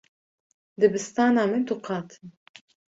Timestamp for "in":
2.21-2.27